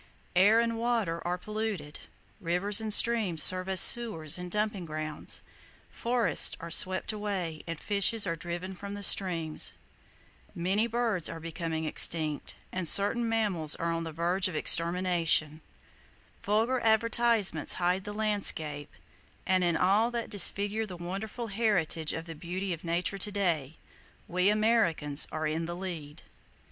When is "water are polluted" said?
0.79-1.99